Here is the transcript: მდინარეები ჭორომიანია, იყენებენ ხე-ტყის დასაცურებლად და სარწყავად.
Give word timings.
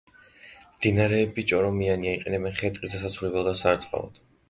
მდინარეები 0.77 1.45
ჭორომიანია, 1.53 2.17
იყენებენ 2.23 2.59
ხე-ტყის 2.63 2.99
დასაცურებლად 2.99 3.51
და 3.53 3.59
სარწყავად. 3.65 4.25